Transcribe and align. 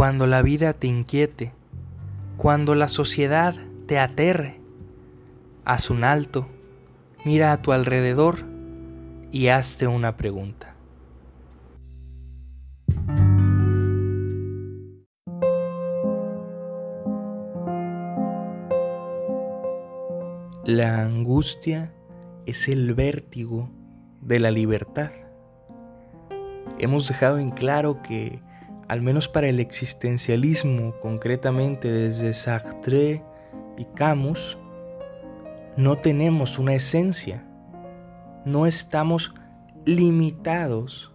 cuando 0.00 0.26
la 0.26 0.40
vida 0.40 0.72
te 0.72 0.86
inquiete, 0.86 1.52
cuando 2.38 2.74
la 2.74 2.88
sociedad 2.88 3.54
te 3.84 3.98
aterre, 3.98 4.58
haz 5.66 5.90
un 5.90 6.04
alto, 6.04 6.48
mira 7.26 7.52
a 7.52 7.60
tu 7.60 7.72
alrededor 7.72 8.38
y 9.30 9.48
hazte 9.48 9.86
una 9.88 10.16
pregunta. 10.16 10.74
La 20.64 21.02
angustia 21.02 21.92
es 22.46 22.68
el 22.68 22.94
vértigo 22.94 23.68
de 24.22 24.40
la 24.40 24.50
libertad. 24.50 25.10
Hemos 26.78 27.06
dejado 27.06 27.38
en 27.38 27.50
claro 27.50 28.00
que, 28.00 28.40
al 28.90 29.02
menos 29.02 29.28
para 29.28 29.46
el 29.46 29.60
existencialismo, 29.60 30.98
concretamente 30.98 31.86
desde 31.92 32.34
Sartre 32.34 33.22
y 33.78 33.84
Camus, 33.84 34.58
no 35.76 35.98
tenemos 35.98 36.58
una 36.58 36.74
esencia, 36.74 37.46
no 38.44 38.66
estamos 38.66 39.32
limitados 39.84 41.14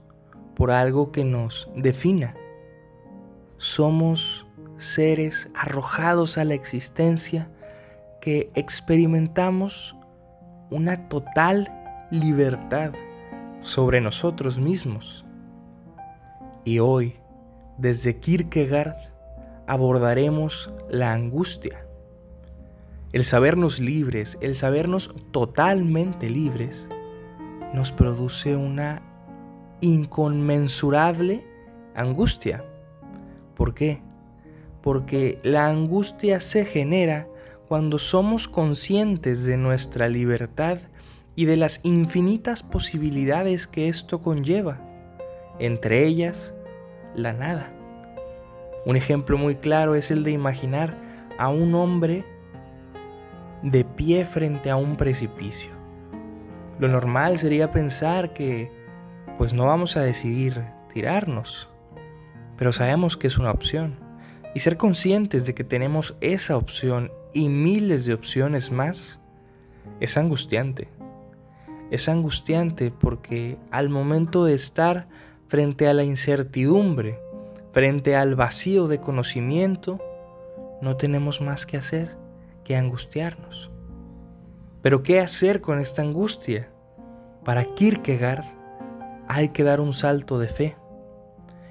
por 0.56 0.72
algo 0.72 1.12
que 1.12 1.26
nos 1.26 1.70
defina. 1.76 2.38
Somos 3.58 4.48
seres 4.78 5.50
arrojados 5.54 6.38
a 6.38 6.46
la 6.46 6.54
existencia 6.54 7.52
que 8.22 8.52
experimentamos 8.55 9.98
una 10.70 11.10
total 11.10 11.70
libertad 12.10 12.94
sobre 13.60 13.99
nosotros 13.99 14.60
mismos. 14.60 15.26
Y 16.64 16.80
hoy, 16.80 17.20
desde 17.77 18.20
Kierkegaard, 18.20 18.95
abordaremos 19.68 20.71
la 20.90 21.13
angustia. 21.13 21.85
El 23.12 23.23
sabernos 23.23 23.79
libres, 23.79 24.37
el 24.41 24.55
sabernos 24.55 25.15
totalmente 25.31 26.29
libres, 26.29 26.90
nos 27.73 27.91
produce 27.91 28.55
una 28.55 29.01
inconmensurable 29.81 31.43
angustia. 31.96 32.63
¿Por 33.55 33.73
qué? 33.73 34.01
Porque 34.81 35.40
la 35.43 35.68
angustia 35.68 36.40
se 36.40 36.65
genera 36.65 37.27
cuando 37.68 37.99
somos 37.99 38.48
conscientes 38.48 39.46
de 39.46 39.57
nuestra 39.57 40.07
libertad 40.07 40.79
y 41.35 41.46
de 41.46 41.57
las 41.57 41.81
infinitas 41.84 42.63
posibilidades 42.63 43.68
que 43.68 43.87
esto 43.87 44.21
conlleva, 44.21 44.79
entre 45.59 46.05
ellas 46.05 46.55
la 47.16 47.34
nada. 47.34 47.71
Un 48.85 48.96
ejemplo 48.96 49.38
muy 49.38 49.55
claro 49.55 49.96
es 49.96 50.12
el 50.12 50.24
de 50.24 50.32
imaginar 50.32 50.96
a 51.38 51.49
un 51.49 51.74
hombre 51.76 52.24
de 53.63 53.84
pie 53.84 54.26
frente 54.26 54.70
a 54.70 54.76
un 54.76 54.96
precipicio. 54.96 55.71
Lo 56.80 56.88
normal 56.88 57.38
sería 57.38 57.71
pensar 57.71 58.34
que 58.34 58.71
pues 59.38 59.54
no 59.54 59.66
vamos 59.66 59.98
a 59.98 60.02
decidir 60.02 60.63
tirarnos, 60.93 61.70
pero 62.58 62.71
sabemos 62.71 63.18
que 63.18 63.27
es 63.27 63.38
una 63.38 63.52
opción. 63.52 63.99
Y 64.53 64.59
ser 64.59 64.78
conscientes 64.78 65.46
de 65.46 65.53
que 65.53 65.66
tenemos 65.66 66.16
esa 66.22 66.56
opción 66.56 67.12
y 67.34 67.50
miles 67.50 68.06
de 68.06 68.13
opciones 68.13 68.72
más 68.72 69.19
es 70.00 70.18
angustiante. 70.18 70.88
Es 71.91 72.08
angustiante 72.08 72.91
porque 72.91 73.58
al 73.72 73.90
momento 73.90 74.46
de 74.46 74.53
estar 74.53 75.08
frente 75.47 75.88
a 75.88 75.94
la 75.94 76.03
incertidumbre, 76.03 77.19
frente 77.72 78.16
al 78.16 78.36
vacío 78.36 78.88
de 78.88 79.00
conocimiento, 79.00 80.00
no 80.81 80.97
tenemos 80.97 81.42
más 81.42 81.66
que 81.66 81.78
hacer 81.78 82.16
que 82.64 82.75
angustiarnos. 82.75 83.72
Pero 84.81 85.03
¿qué 85.03 85.20
hacer 85.20 85.62
con 85.62 85.80
esta 85.80 86.02
angustia? 86.02 86.70
Para 87.44 87.66
Kierkegaard 87.66 88.46
hay 89.28 89.50
que 89.50 89.64
dar 89.64 89.81
un 89.81 89.94
salto 89.94 90.40
de 90.40 90.47
fe. 90.47 90.75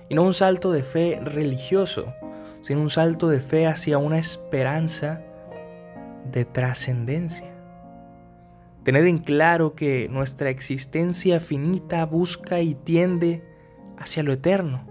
Y 0.09 0.15
no 0.15 0.23
un 0.23 0.35
salto 0.35 0.73
de 0.73 0.83
fe 0.83 1.21
religioso, 1.23 2.13
sino 2.63 2.81
un 2.81 2.91
salto 2.91 3.29
de 3.29 3.41
fe 3.41 3.67
hacia 3.67 3.99
una 3.99 4.19
esperanza 4.19 5.23
de 6.31 6.45
trascendencia. 6.45 7.53
Tener 8.83 9.07
en 9.07 9.19
claro 9.19 9.75
que 9.75 10.09
nuestra 10.11 10.51
existencia 10.51 11.41
finita 11.41 12.05
busca 12.05 12.61
y 12.61 12.75
tiende 12.75 13.43
hacia 13.99 14.23
lo 14.23 14.33
eterno. 14.33 14.87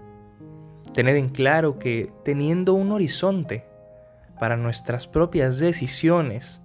Tener 0.92 1.16
en 1.16 1.28
claro 1.28 1.78
que 1.78 2.12
teniendo 2.24 2.74
un 2.74 2.92
horizonte 2.92 3.66
para 4.38 4.56
nuestras 4.56 5.06
propias 5.06 5.58
decisiones, 5.58 6.62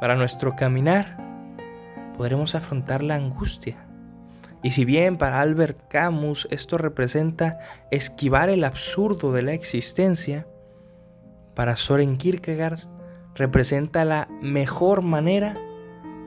para 0.00 0.16
nuestro 0.16 0.56
caminar, 0.56 1.16
podremos 2.16 2.54
afrontar 2.54 3.02
la 3.02 3.16
angustia. 3.16 3.76
Y 4.62 4.70
si 4.70 4.84
bien 4.84 5.18
para 5.18 5.40
Albert 5.40 5.88
Camus 5.88 6.48
esto 6.50 6.78
representa 6.78 7.58
esquivar 7.90 8.48
el 8.48 8.64
absurdo 8.64 9.32
de 9.32 9.42
la 9.42 9.52
existencia, 9.52 10.46
para 11.54 11.76
Soren 11.76 12.16
Kierkegaard 12.16 12.80
representa 13.34 14.04
la 14.04 14.28
mejor 14.40 15.02
manera 15.02 15.56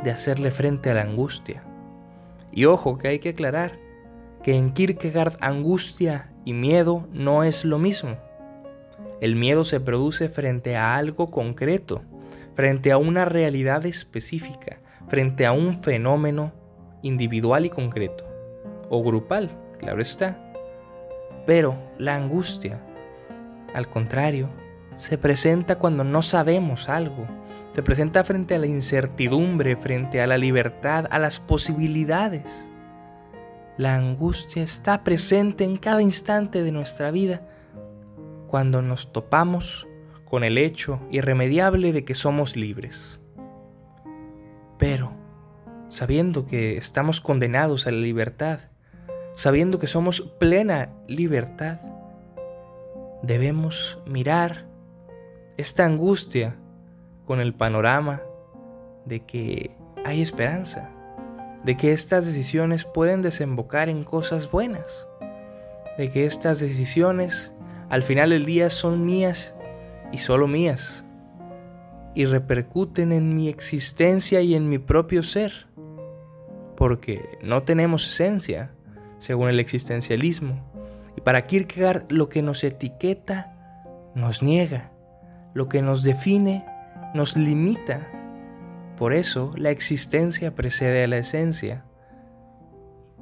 de 0.03 0.11
hacerle 0.11 0.51
frente 0.51 0.89
a 0.89 0.93
la 0.93 1.01
angustia. 1.01 1.63
Y 2.51 2.65
ojo 2.65 2.97
que 2.97 3.09
hay 3.09 3.19
que 3.19 3.29
aclarar 3.29 3.79
que 4.43 4.55
en 4.55 4.71
Kierkegaard 4.71 5.37
angustia 5.41 6.31
y 6.45 6.53
miedo 6.53 7.07
no 7.11 7.43
es 7.43 7.65
lo 7.65 7.77
mismo. 7.77 8.17
El 9.21 9.35
miedo 9.35 9.65
se 9.65 9.79
produce 9.79 10.29
frente 10.29 10.77
a 10.77 10.95
algo 10.95 11.29
concreto, 11.29 12.01
frente 12.55 12.91
a 12.91 12.97
una 12.97 13.25
realidad 13.25 13.85
específica, 13.85 14.79
frente 15.07 15.45
a 15.45 15.51
un 15.51 15.77
fenómeno 15.81 16.53
individual 17.01 17.65
y 17.65 17.69
concreto, 17.69 18.25
o 18.89 19.03
grupal, 19.03 19.49
claro 19.79 20.01
está. 20.01 20.39
Pero 21.45 21.77
la 21.97 22.15
angustia, 22.15 22.79
al 23.73 23.89
contrario, 23.89 24.49
se 24.95 25.17
presenta 25.17 25.77
cuando 25.77 26.03
no 26.03 26.21
sabemos 26.21 26.89
algo. 26.89 27.25
Se 27.73 27.83
presenta 27.83 28.23
frente 28.23 28.55
a 28.55 28.59
la 28.59 28.67
incertidumbre, 28.67 29.75
frente 29.77 30.21
a 30.21 30.27
la 30.27 30.37
libertad, 30.37 31.07
a 31.09 31.19
las 31.19 31.39
posibilidades. 31.39 32.69
La 33.79 33.95
angustia 33.95 34.61
está 34.61 35.05
presente 35.05 35.63
en 35.63 35.77
cada 35.77 36.01
instante 36.01 36.63
de 36.63 36.71
nuestra 36.73 37.11
vida 37.11 37.47
cuando 38.49 38.81
nos 38.81 39.13
topamos 39.13 39.87
con 40.25 40.43
el 40.43 40.57
hecho 40.57 40.99
irremediable 41.11 41.93
de 41.93 42.03
que 42.03 42.13
somos 42.13 42.57
libres. 42.57 43.21
Pero, 44.77 45.13
sabiendo 45.87 46.45
que 46.45 46.75
estamos 46.75 47.21
condenados 47.21 47.87
a 47.87 47.91
la 47.91 47.99
libertad, 47.99 48.59
sabiendo 49.33 49.79
que 49.79 49.87
somos 49.87 50.23
plena 50.23 50.89
libertad, 51.07 51.79
debemos 53.23 53.97
mirar 54.05 54.65
esta 55.55 55.85
angustia 55.85 56.57
con 57.23 57.39
el 57.39 57.53
panorama 57.53 58.23
de 59.05 59.21
que 59.21 59.71
hay 60.03 60.21
esperanza, 60.21 60.91
de 61.69 61.77
que 61.77 61.91
estas 61.91 62.25
decisiones 62.25 62.83
pueden 62.83 63.21
desembocar 63.21 63.89
en 63.89 64.03
cosas 64.03 64.49
buenas, 64.49 65.07
de 65.99 66.09
que 66.09 66.25
estas 66.25 66.59
decisiones 66.59 67.53
al 67.89 68.01
final 68.01 68.31
del 68.31 68.43
día 68.43 68.71
son 68.71 69.05
mías 69.05 69.53
y 70.11 70.17
solo 70.17 70.47
mías, 70.47 71.05
y 72.15 72.25
repercuten 72.25 73.11
en 73.11 73.35
mi 73.35 73.49
existencia 73.49 74.41
y 74.41 74.55
en 74.55 74.67
mi 74.67 74.79
propio 74.79 75.21
ser, 75.21 75.67
porque 76.75 77.37
no 77.43 77.61
tenemos 77.61 78.07
esencia, 78.07 78.71
según 79.19 79.47
el 79.49 79.59
existencialismo, 79.59 80.73
y 81.15 81.21
para 81.21 81.45
Kierkegaard 81.45 82.11
lo 82.11 82.29
que 82.29 82.41
nos 82.41 82.63
etiqueta 82.63 84.09
nos 84.15 84.41
niega 84.41 84.89
lo 85.53 85.69
que 85.69 85.83
nos 85.83 86.01
define 86.01 86.65
nos 87.13 87.37
limita. 87.37 88.07
Por 88.99 89.13
eso 89.13 89.53
la 89.55 89.71
existencia 89.71 90.53
precede 90.53 91.05
a 91.05 91.07
la 91.07 91.17
esencia. 91.17 91.85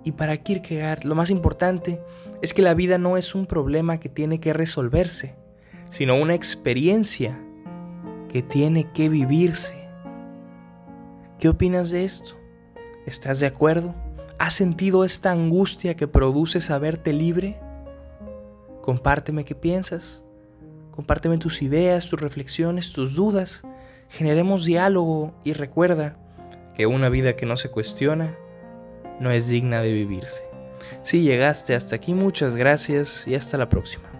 Y 0.04 0.14
para 0.14 0.38
Kierkegaard 0.38 1.04
lo 1.04 1.14
más 1.14 1.30
importante 1.30 2.02
es 2.42 2.56
que 2.56 2.64
la 2.64 2.74
vida 2.74 2.98
no 2.98 3.16
es 3.16 3.36
un 3.36 3.46
problema 3.46 4.00
que 4.00 4.10
tiene 4.10 4.40
que 4.40 4.54
resolverse, 4.54 5.36
sino 5.92 6.16
una 6.16 6.34
experiencia 6.34 7.40
que 8.28 8.42
tiene 8.42 8.92
que 8.92 9.08
vivirse. 9.08 9.88
¿Qué 11.38 11.48
opinas 11.48 11.92
de 11.92 12.06
esto? 12.06 12.36
¿Estás 13.06 13.40
de 13.40 13.46
acuerdo? 13.46 13.94
¿Has 14.40 14.56
sentido 14.56 15.04
esta 15.04 15.32
angustia 15.32 15.96
que 15.96 16.08
produce 16.08 16.60
saberte 16.60 17.14
libre? 17.14 17.60
Compárteme 18.82 19.46
qué 19.46 19.54
piensas. 19.54 20.24
Compárteme 20.90 21.38
tus 21.38 21.62
ideas, 21.62 22.08
tus 22.08 22.20
reflexiones, 22.20 22.92
tus 22.92 23.14
dudas. 23.14 23.64
Generemos 24.10 24.66
diálogo 24.66 25.34
y 25.44 25.54
recuerda 25.54 26.18
que 26.76 26.86
una 26.86 27.10
vida 27.10 27.36
que 27.36 27.46
no 27.46 27.58
se 27.58 27.70
cuestiona 27.70 28.36
no 29.20 29.32
es 29.32 29.50
digna 29.50 29.82
de 29.82 29.94
vivirse. 29.94 30.44
Si 31.04 31.22
llegaste 31.22 31.76
hasta 31.76 31.96
aquí, 31.96 32.14
muchas 32.14 32.56
gracias 32.56 33.28
y 33.28 33.36
hasta 33.36 33.58
la 33.58 33.70
próxima. 33.70 34.17